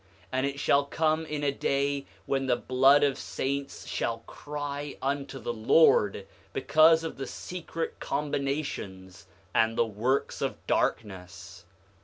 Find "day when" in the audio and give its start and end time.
1.51-2.47